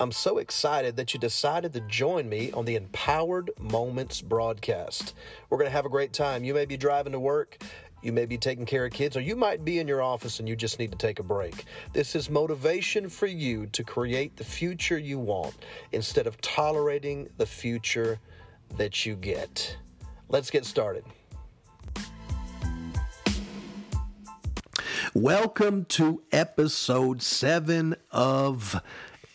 [0.00, 5.14] I'm so excited that you decided to join me on the Empowered Moments broadcast.
[5.50, 6.44] We're going to have a great time.
[6.44, 7.60] You may be driving to work.
[8.00, 10.48] You may be taking care of kids, or you might be in your office and
[10.48, 11.64] you just need to take a break.
[11.94, 15.56] This is motivation for you to create the future you want
[15.90, 18.20] instead of tolerating the future
[18.76, 19.78] that you get.
[20.28, 21.04] Let's get started.
[25.12, 28.80] Welcome to episode seven of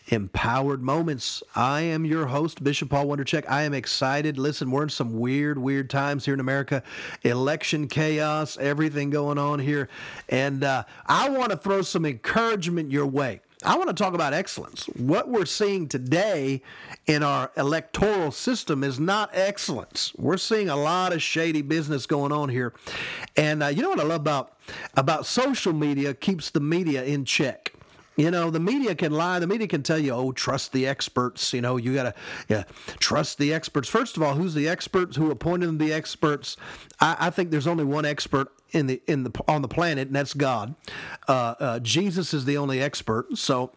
[0.08, 1.42] Empowered Moments.
[1.54, 3.44] I am your host, Bishop Paul Wondercheck.
[3.48, 4.36] I am excited.
[4.38, 6.82] Listen, we're in some weird, weird times here in America.
[7.22, 9.88] Election chaos, everything going on here.
[10.28, 13.40] And uh, I want to throw some encouragement your way.
[13.64, 14.84] I want to talk about excellence.
[14.88, 16.60] What we're seeing today
[17.06, 20.12] in our electoral system is not excellence.
[20.18, 22.74] We're seeing a lot of shady business going on here.
[23.38, 24.52] And uh, you know what I love about
[24.96, 27.63] about social media keeps the media in check.
[28.16, 29.38] You know, the media can lie.
[29.38, 31.52] The media can tell you, oh, trust the experts.
[31.52, 32.14] You know, you got to
[32.48, 32.64] yeah,
[32.98, 33.88] trust the experts.
[33.88, 35.16] First of all, who's the experts?
[35.16, 36.56] Who appointed the experts?
[37.00, 40.16] I, I think there's only one expert in the in the on the planet, and
[40.16, 40.74] that's God.
[41.26, 43.36] Uh, uh, Jesus is the only expert.
[43.36, 43.72] So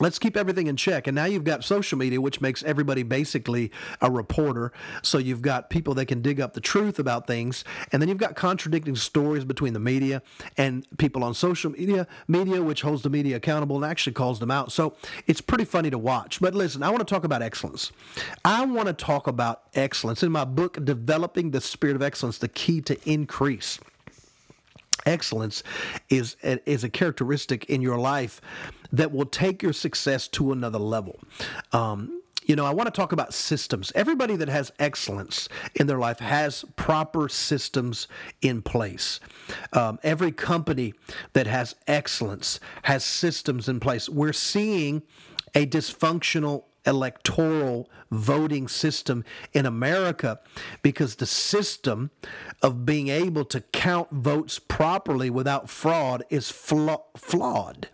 [0.00, 1.06] Let's keep everything in check.
[1.06, 4.72] And now you've got social media, which makes everybody basically a reporter.
[5.02, 7.64] So you've got people that can dig up the truth about things.
[7.92, 10.22] And then you've got contradicting stories between the media
[10.56, 14.50] and people on social media, media, which holds the media accountable and actually calls them
[14.50, 14.72] out.
[14.72, 14.94] So
[15.26, 16.40] it's pretty funny to watch.
[16.40, 17.92] But listen, I want to talk about excellence.
[18.44, 20.22] I want to talk about excellence.
[20.22, 23.78] In my book, Developing the Spirit of Excellence, the key to increase
[25.06, 25.62] excellence
[26.08, 28.40] is is a characteristic in your life
[28.92, 31.20] that will take your success to another level.
[31.72, 33.92] Um, you know, I want to talk about systems.
[33.94, 38.08] Everybody that has excellence in their life has proper systems
[38.40, 39.20] in place.
[39.74, 40.94] Um, every company
[41.34, 44.08] that has excellence has systems in place.
[44.08, 45.02] We're seeing
[45.54, 50.40] a dysfunctional electoral voting system in America
[50.82, 52.10] because the system
[52.62, 57.88] of being able to count votes properly without fraud is fla- flawed.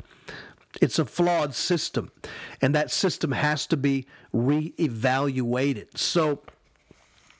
[0.81, 2.11] It's a flawed system,
[2.61, 5.99] and that system has to be reevaluated.
[5.99, 6.43] So,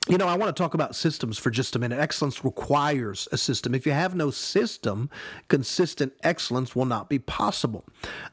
[0.07, 1.99] you know, I want to talk about systems for just a minute.
[1.99, 3.73] Excellence requires a system.
[3.73, 5.09] If you have no system,
[5.47, 7.85] consistent excellence will not be possible.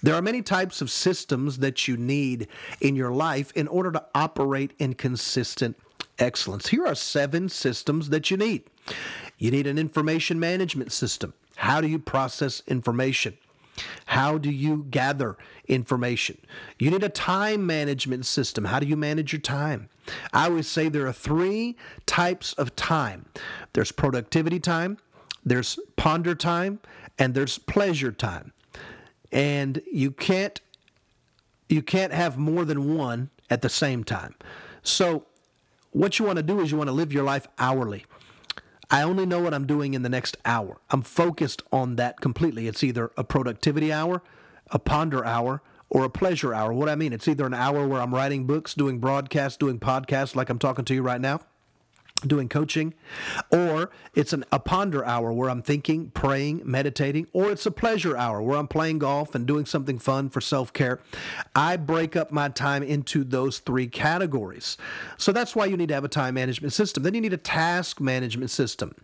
[0.02, 2.46] There are many types of systems that you need
[2.80, 5.78] in your life in order to operate in consistent
[6.18, 6.68] excellence.
[6.68, 8.64] Here are seven systems that you need.
[9.38, 11.32] You need an information management system.
[11.56, 13.38] How do you process information?
[14.06, 16.38] How do you gather information?
[16.78, 18.66] You need a time management system.
[18.66, 19.88] How do you manage your time?
[20.32, 23.26] I always say there are three types of time
[23.72, 24.98] there's productivity time,
[25.44, 26.80] there's ponder time,
[27.18, 28.52] and there's pleasure time.
[29.30, 30.60] And you can't
[31.68, 34.34] you can't have more than one at the same time.
[34.82, 35.24] So
[35.92, 38.04] what you want to do is you want to live your life hourly.
[38.92, 40.78] I only know what I'm doing in the next hour.
[40.91, 42.69] I'm focused on that completely.
[42.69, 44.22] It's either a productivity hour,
[44.70, 46.75] a ponder hour, or a pleasure hour.
[46.75, 50.36] What I mean, it's either an hour where I'm writing books, doing broadcasts, doing podcasts
[50.36, 51.41] like I'm talking to you right now,
[52.26, 52.94] doing coaching,
[53.50, 58.16] or it's an, a ponder hour where I'm thinking, praying, meditating, or it's a pleasure
[58.16, 61.00] hour where I'm playing golf and doing something fun for self care.
[61.54, 64.76] I break up my time into those three categories.
[65.16, 67.02] So that's why you need to have a time management system.
[67.02, 68.94] Then you need a task management system.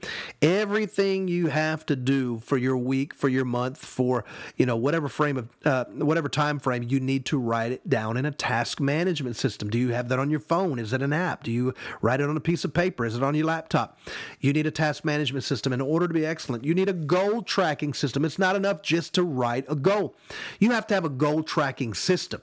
[0.42, 4.24] Everything you have to do for your week, for your month, for
[4.56, 8.16] you know whatever frame of uh, whatever time frame, you need to write it down
[8.16, 9.70] in a task management system.
[9.70, 10.78] Do you have that on your phone?
[10.78, 11.42] Is it an app?
[11.42, 13.04] Do you write it on a piece of paper?
[13.08, 13.98] Is it on your laptop?
[14.40, 15.72] You need a task management system.
[15.72, 18.24] In order to be excellent, you need a goal tracking system.
[18.24, 20.14] It's not enough just to write a goal,
[20.60, 22.42] you have to have a goal tracking system.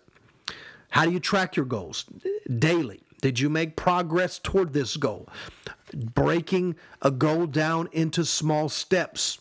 [0.89, 2.05] How do you track your goals?
[2.47, 3.01] Daily.
[3.21, 5.27] Did you make progress toward this goal?
[5.93, 9.39] Breaking a goal down into small steps.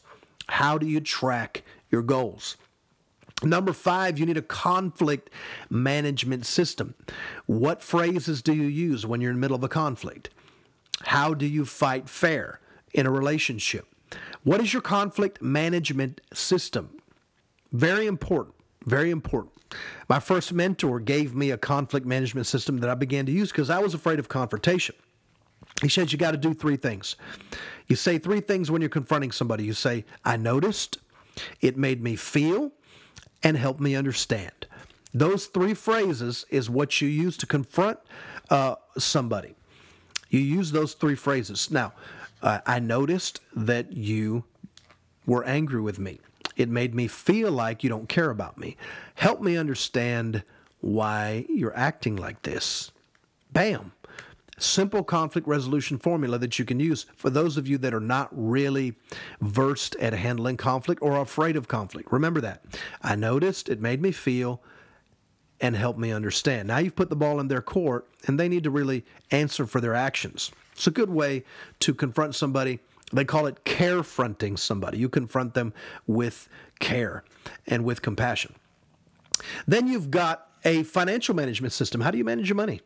[0.49, 2.57] How do you track your goals?
[3.43, 5.29] Number five, you need a conflict
[5.69, 6.95] management system.
[7.47, 10.31] What phrases do you use when you're in the middle of a conflict?
[11.05, 12.61] How do you fight fair
[12.93, 13.87] in a relationship?
[14.43, 17.01] What is your conflict management system?
[17.73, 18.55] Very important.
[18.85, 19.53] Very important.
[20.09, 23.71] My first mentor gave me a conflict management system that I began to use because
[23.71, 24.95] I was afraid of confrontation.
[25.83, 27.17] He said you got to do three things.
[27.89, 29.65] You say three things when you're confronting somebody.
[29.65, 30.99] You say, I noticed,
[31.61, 32.73] it made me feel,
[33.43, 34.67] and helped me understand.
[35.13, 37.99] Those three phrases is what you use to confront
[38.51, 39.55] uh, somebody.
[40.35, 41.71] You use those three phrases.
[41.71, 41.93] Now,
[42.43, 44.43] uh, I noticed that you
[45.27, 46.19] were angry with me.
[46.57, 48.77] It made me feel like you don't care about me.
[49.15, 50.43] Help me understand
[50.81, 52.91] why you're acting like this.
[53.53, 53.93] Bam.
[54.59, 58.29] Simple conflict resolution formula that you can use for those of you that are not
[58.33, 58.95] really
[59.41, 62.11] versed at handling conflict or afraid of conflict.
[62.11, 62.65] Remember that.
[63.03, 64.61] I noticed it made me feel
[65.61, 66.69] and help me understand.
[66.69, 69.81] Now you've put the ball in their court and they need to really answer for
[69.81, 70.51] their actions.
[70.73, 71.45] It's a good way
[71.81, 72.81] to confront somebody.
[73.13, 74.99] They call it care fronting somebody.
[74.99, 75.73] You confront them
[76.07, 76.49] with
[76.81, 77.25] care
[77.67, 78.55] and with compassion.
[79.67, 82.01] Then you've got a financial management system.
[82.01, 82.81] How do you manage your money?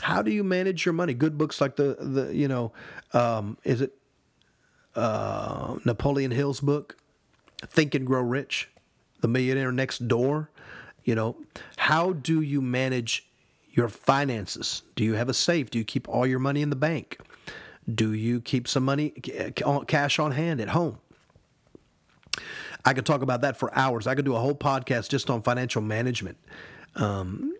[0.00, 1.14] How do you manage your money?
[1.14, 2.72] Good books like the the you know,
[3.14, 3.94] um, is it
[4.94, 6.96] uh, Napoleon Hill's book,
[7.66, 8.70] Think and Grow Rich,
[9.20, 10.50] The Millionaire Next Door.
[11.06, 11.36] You know,
[11.76, 13.28] how do you manage
[13.70, 14.82] your finances?
[14.96, 15.70] Do you have a safe?
[15.70, 17.18] Do you keep all your money in the bank?
[17.92, 19.10] Do you keep some money,
[19.86, 20.98] cash on hand at home?
[22.84, 24.08] I could talk about that for hours.
[24.08, 26.38] I could do a whole podcast just on financial management.
[26.96, 27.54] Um,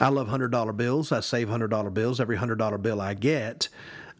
[0.00, 1.12] I love $100 bills.
[1.12, 2.18] I save $100 bills.
[2.18, 3.68] Every $100 bill I get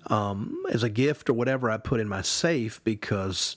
[0.08, 3.56] um, as a gift or whatever I put in my safe because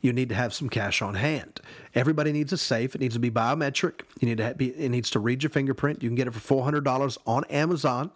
[0.00, 1.60] you need to have some cash on hand.
[1.94, 2.94] Everybody needs a safe.
[2.94, 4.02] It needs to be biometric.
[4.20, 4.68] You need to be.
[4.70, 6.02] It needs to read your fingerprint.
[6.02, 8.10] You can get it for four hundred dollars on Amazon,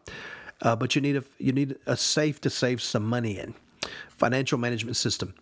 [0.62, 3.54] uh, but you need a you need a safe to save some money in.
[4.08, 5.34] Financial management system.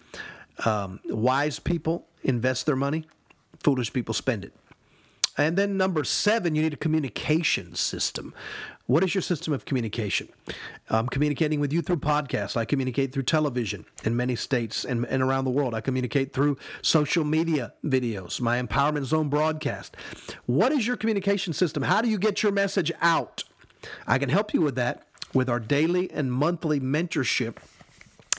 [0.64, 3.04] Um, wise people invest their money.
[3.62, 4.52] Foolish people spend it.
[5.38, 8.34] And then number seven, you need a communication system.
[8.86, 10.28] What is your system of communication?
[10.90, 12.56] I'm communicating with you through podcasts.
[12.56, 15.74] I communicate through television in many states and, and around the world.
[15.74, 19.96] I communicate through social media videos, my Empowerment Zone broadcast.
[20.46, 21.84] What is your communication system?
[21.84, 23.44] How do you get your message out?
[24.06, 27.56] I can help you with that with our daily and monthly mentorship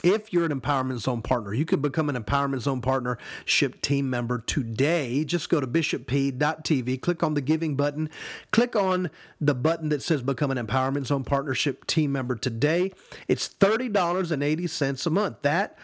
[0.03, 4.37] if you're an Empowerment Zone partner, you can become an Empowerment Zone partnership team member
[4.39, 5.23] today.
[5.23, 8.09] Just go to bishopp.tv, click on the giving button,
[8.51, 9.09] click on
[9.39, 12.91] the button that says become an Empowerment Zone partnership team member today.
[13.29, 15.41] It's $30.80 a month.
[15.41, 15.77] That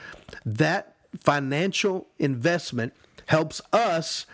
[0.45, 2.93] that financial investment
[3.27, 4.25] helps us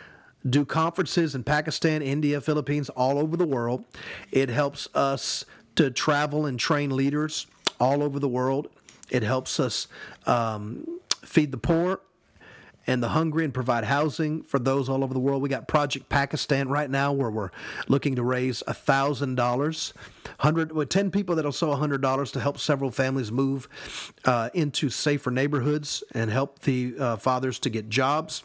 [0.48, 3.84] do conferences in Pakistan, India, Philippines, all over the world.
[4.32, 5.46] It helps us
[5.76, 7.48] to travel and train leaders
[7.80, 8.70] all over the world.
[9.10, 9.88] It helps us
[10.25, 12.02] um, feed the poor
[12.88, 15.42] and the hungry and provide housing for those all over the world.
[15.42, 17.50] We got Project Pakistan right now where we're
[17.88, 19.94] looking to raise $1,000.
[20.40, 23.68] 100, 10 people that'll sow $100 to help several families move
[24.25, 28.44] uh, into safer neighborhoods and help the uh, fathers to get jobs.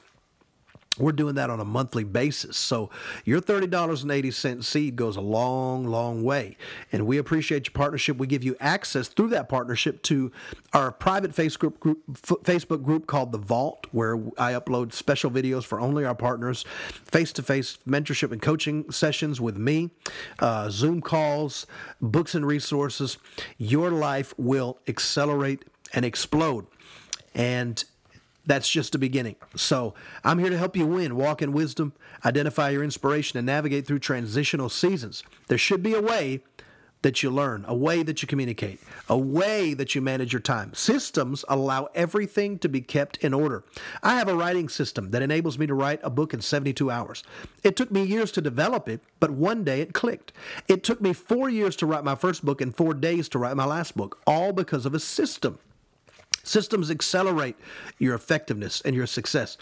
[1.01, 2.57] We're doing that on a monthly basis.
[2.57, 2.91] So
[3.25, 6.57] your $30.80 seed goes a long, long way.
[6.93, 8.19] And we appreciate your partnership.
[8.19, 10.31] We give you access through that partnership to
[10.73, 15.81] our private Facebook group, Facebook group called The Vault, where I upload special videos for
[15.81, 16.65] only our partners,
[17.05, 19.91] face to face mentorship and coaching sessions with me,
[20.39, 21.67] uh, Zoom calls,
[22.01, 23.19] books and resources.
[23.57, 26.67] Your life will accelerate and explode.
[27.35, 27.83] And
[28.47, 29.37] that's just the beginning.
[29.55, 29.95] So
[30.25, 31.93] I'm here to help you win, walk in wisdom,
[32.25, 35.23] identify your inspiration, and navigate through transitional seasons.
[35.49, 36.43] There should be a way
[37.03, 40.75] that you learn, a way that you communicate, a way that you manage your time.
[40.75, 43.65] Systems allow everything to be kept in order.
[44.03, 47.23] I have a writing system that enables me to write a book in 72 hours.
[47.63, 50.33] It took me years to develop it, but one day it clicked.
[50.69, 53.57] It took me four years to write my first book and four days to write
[53.57, 55.59] my last book, all because of a system.
[56.43, 57.57] Systems accelerate
[57.99, 59.57] your effectiveness and your success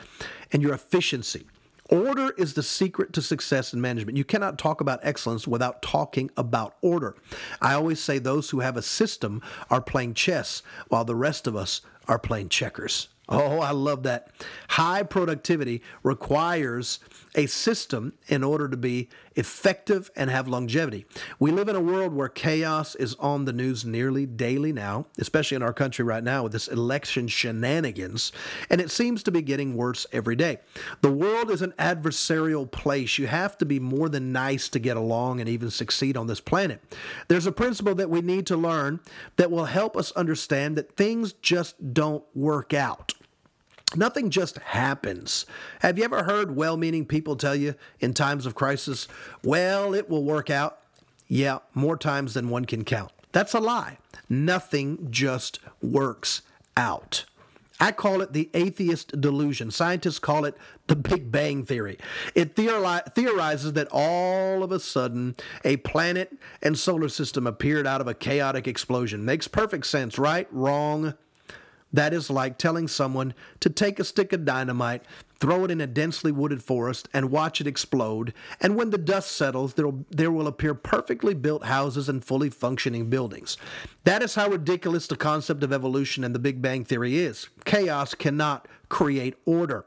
[0.52, 1.46] and your efficiency.
[1.90, 4.18] Order is the secret to success in management.
[4.18, 7.16] You cannot talk about excellence without talking about order.
[7.62, 11.56] I always say those who have a system are playing chess while the rest of
[11.56, 13.08] us are playing checkers.
[13.30, 14.30] Oh, I love that.
[14.70, 16.98] High productivity requires
[17.38, 21.06] a system in order to be effective and have longevity.
[21.38, 25.54] We live in a world where chaos is on the news nearly daily now, especially
[25.54, 28.32] in our country right now with this election shenanigans,
[28.68, 30.58] and it seems to be getting worse every day.
[31.00, 33.18] The world is an adversarial place.
[33.18, 36.40] You have to be more than nice to get along and even succeed on this
[36.40, 36.82] planet.
[37.28, 38.98] There's a principle that we need to learn
[39.36, 43.14] that will help us understand that things just don't work out.
[43.96, 45.46] Nothing just happens.
[45.80, 49.08] Have you ever heard well meaning people tell you in times of crisis,
[49.42, 50.78] well, it will work out?
[51.26, 53.12] Yeah, more times than one can count.
[53.32, 53.98] That's a lie.
[54.28, 56.42] Nothing just works
[56.76, 57.24] out.
[57.80, 59.70] I call it the atheist delusion.
[59.70, 60.56] Scientists call it
[60.88, 61.96] the Big Bang Theory.
[62.34, 68.08] It theorizes that all of a sudden a planet and solar system appeared out of
[68.08, 69.24] a chaotic explosion.
[69.24, 70.48] Makes perfect sense, right?
[70.50, 71.14] Wrong.
[71.92, 75.02] That is like telling someone to take a stick of dynamite,
[75.40, 78.34] throw it in a densely wooded forest, and watch it explode.
[78.60, 82.50] And when the dust settles, there will, there will appear perfectly built houses and fully
[82.50, 83.56] functioning buildings.
[84.04, 87.48] That is how ridiculous the concept of evolution and the Big Bang Theory is.
[87.64, 89.86] Chaos cannot create order.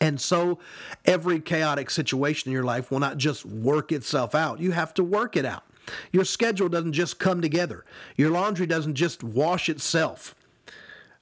[0.00, 0.58] And so
[1.04, 5.02] every chaotic situation in your life will not just work itself out, you have to
[5.02, 5.64] work it out.
[6.12, 7.84] Your schedule doesn't just come together,
[8.16, 10.34] your laundry doesn't just wash itself.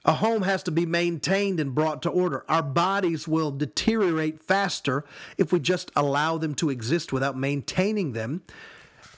[0.06, 2.44] A home has to be maintained and brought to order.
[2.48, 5.04] Our bodies will deteriorate faster
[5.36, 8.42] if we just allow them to exist without maintaining them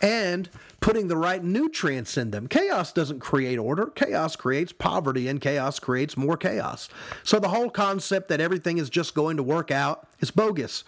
[0.00, 0.48] and
[0.80, 2.46] putting the right nutrients in them.
[2.46, 6.88] Chaos doesn't create order, chaos creates poverty, and chaos creates more chaos.
[7.22, 10.84] So the whole concept that everything is just going to work out is bogus.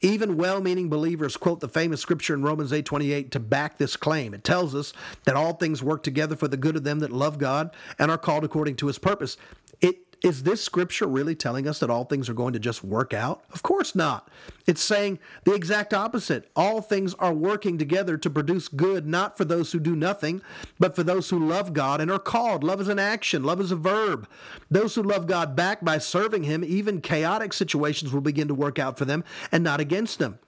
[0.00, 4.34] Even well-meaning believers quote the famous scripture in Romans 8:28 to back this claim.
[4.34, 4.92] It tells us
[5.24, 8.18] that all things work together for the good of them that love God and are
[8.18, 9.36] called according to his purpose.
[9.80, 13.12] It is this scripture really telling us that all things are going to just work
[13.12, 13.44] out?
[13.52, 14.28] Of course not.
[14.66, 16.50] It's saying the exact opposite.
[16.56, 20.42] All things are working together to produce good, not for those who do nothing,
[20.78, 22.64] but for those who love God and are called.
[22.64, 24.28] Love is an action, love is a verb.
[24.70, 28.78] Those who love God back by serving Him, even chaotic situations will begin to work
[28.78, 30.38] out for them and not against them.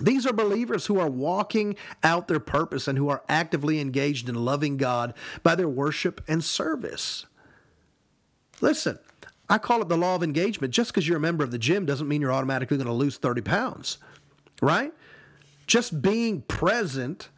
[0.00, 4.34] These are believers who are walking out their purpose and who are actively engaged in
[4.34, 7.26] loving God by their worship and service.
[8.60, 8.98] Listen,
[9.48, 10.72] I call it the law of engagement.
[10.72, 13.16] Just because you're a member of the gym doesn't mean you're automatically going to lose
[13.16, 13.98] 30 pounds,
[14.60, 14.92] right?
[15.66, 17.28] Just being present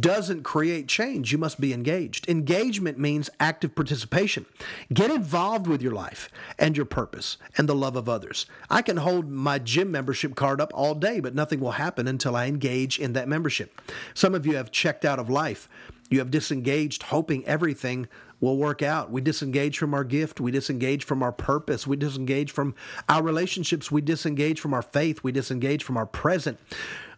[0.00, 1.30] doesn't create change.
[1.30, 2.28] You must be engaged.
[2.28, 4.46] Engagement means active participation.
[4.92, 8.46] Get involved with your life and your purpose and the love of others.
[8.70, 12.34] I can hold my gym membership card up all day, but nothing will happen until
[12.34, 13.80] I engage in that membership.
[14.14, 15.68] Some of you have checked out of life.
[16.10, 18.08] You have disengaged, hoping everything
[18.44, 19.10] will work out.
[19.10, 20.40] We disengage from our gift.
[20.40, 21.86] We disengage from our purpose.
[21.86, 22.74] We disengage from
[23.08, 23.90] our relationships.
[23.90, 25.24] We disengage from our faith.
[25.24, 26.58] We disengage from our present.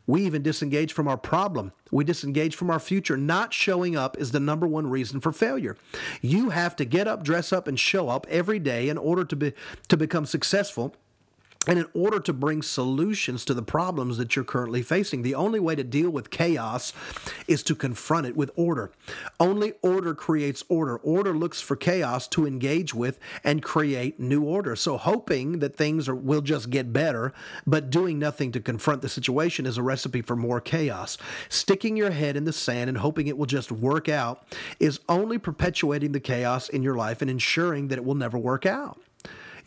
[0.06, 1.72] We even disengage from our problem.
[1.90, 3.16] We disengage from our future.
[3.16, 5.76] Not showing up is the number one reason for failure.
[6.22, 9.36] You have to get up, dress up, and show up every day in order to
[9.36, 9.52] be
[9.88, 10.94] to become successful
[11.66, 15.58] and in order to bring solutions to the problems that you're currently facing, the only
[15.58, 16.92] way to deal with chaos
[17.48, 18.92] is to confront it with order.
[19.40, 20.96] Only order creates order.
[20.98, 24.76] Order looks for chaos to engage with and create new order.
[24.76, 27.32] So, hoping that things are, will just get better,
[27.66, 31.18] but doing nothing to confront the situation is a recipe for more chaos.
[31.48, 34.44] Sticking your head in the sand and hoping it will just work out
[34.78, 38.66] is only perpetuating the chaos in your life and ensuring that it will never work
[38.66, 39.00] out.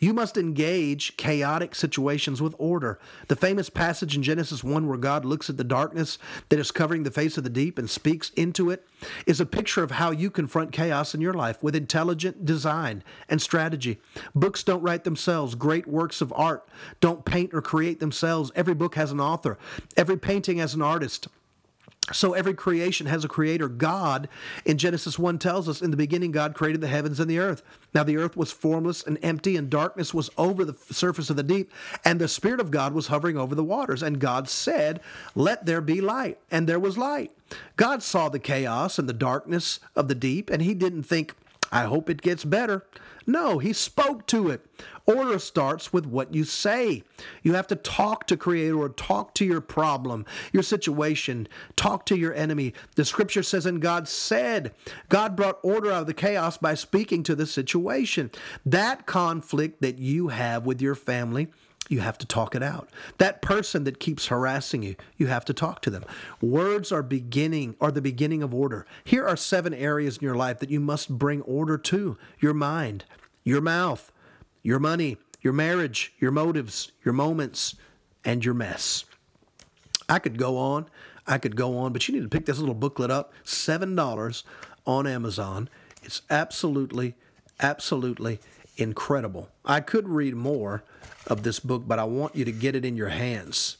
[0.02, 2.98] You must engage chaotic situations with order.
[3.28, 6.16] The famous passage in Genesis 1 where God looks at the darkness
[6.48, 8.88] that is covering the face of the deep and speaks into it
[9.26, 13.42] is a picture of how you confront chaos in your life with intelligent design and
[13.42, 14.00] strategy.
[14.34, 16.66] Books don't write themselves, great works of art
[17.00, 18.50] don't paint or create themselves.
[18.56, 19.58] Every book has an author,
[19.98, 21.28] every painting has an artist.
[22.12, 23.68] So every creation has a creator.
[23.68, 24.28] God
[24.64, 27.62] in Genesis 1 tells us in the beginning God created the heavens and the earth.
[27.94, 31.42] Now the earth was formless and empty and darkness was over the surface of the
[31.42, 31.70] deep
[32.04, 35.00] and the spirit of God was hovering over the waters and God said,
[35.34, 37.32] "Let there be light." And there was light.
[37.76, 41.34] God saw the chaos and the darkness of the deep and he didn't think,
[41.70, 42.84] "I hope it gets better."
[43.26, 44.66] No, he spoke to it.
[45.06, 47.04] Order starts with what you say.
[47.42, 51.46] You have to talk to creator or talk to your problem, your situation,
[51.76, 52.72] talk to your enemy.
[52.96, 54.72] The scripture says, and God said,
[55.08, 58.30] God brought order out of the chaos by speaking to the situation.
[58.64, 61.48] That conflict that you have with your family
[61.90, 62.88] you have to talk it out.
[63.18, 66.04] That person that keeps harassing you, you have to talk to them.
[66.40, 68.86] Words are beginning are the beginning of order.
[69.02, 72.16] Here are seven areas in your life that you must bring order to.
[72.38, 73.04] Your mind,
[73.42, 74.12] your mouth,
[74.62, 77.74] your money, your marriage, your motives, your moments,
[78.24, 79.04] and your mess.
[80.08, 80.86] I could go on.
[81.26, 83.32] I could go on, but you need to pick this little booklet up.
[83.44, 84.42] $7
[84.86, 85.68] on Amazon.
[86.02, 87.14] It's absolutely,
[87.60, 88.38] absolutely
[88.80, 89.48] incredible.
[89.64, 90.82] I could read more
[91.26, 93.76] of this book, but I want you to get it in your hands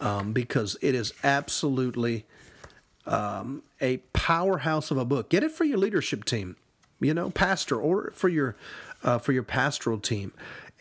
[0.00, 2.26] um, because it is absolutely
[3.06, 5.30] um, a powerhouse of a book.
[5.30, 6.56] Get it for your leadership team,
[7.00, 8.56] you know, pastor, or for your
[9.02, 10.32] uh, for your pastoral team,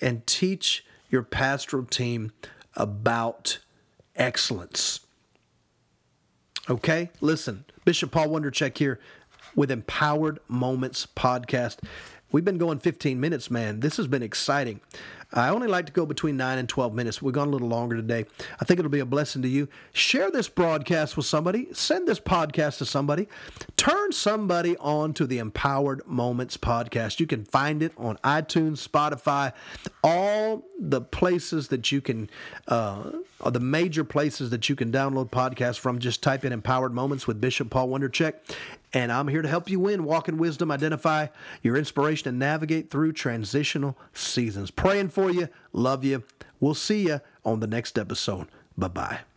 [0.01, 2.31] and teach your pastoral team
[2.75, 3.60] about
[4.15, 5.01] excellence.
[6.69, 9.00] Okay, listen, Bishop Paul Wondercheck here
[9.55, 11.79] with Empowered Moments podcast.
[12.33, 13.81] We've been going 15 minutes, man.
[13.81, 14.81] This has been exciting.
[15.31, 17.21] I only like to go between 9 and 12 minutes.
[17.21, 18.25] We've gone a little longer today.
[18.59, 19.67] I think it'll be a blessing to you.
[19.93, 21.67] Share this broadcast with somebody.
[21.73, 23.27] Send this podcast to somebody.
[23.77, 27.19] Turn somebody on to the Empowered Moments podcast.
[27.19, 29.53] You can find it on iTunes, Spotify,
[30.03, 32.31] all the places that you can,
[32.67, 33.11] uh,
[33.45, 35.99] the major places that you can download podcasts from.
[35.99, 38.33] Just type in Empowered Moments with Bishop Paul Wondercheck.
[38.93, 41.27] And I'm here to help you win, walk in wisdom, identify
[41.63, 44.69] your inspiration, and navigate through transitional seasons.
[44.69, 45.50] Praying for you.
[45.71, 46.23] Love you.
[46.59, 48.47] We'll see you on the next episode.
[48.77, 49.32] Bye bye.